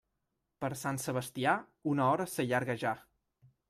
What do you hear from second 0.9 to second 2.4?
Sebastià, una hora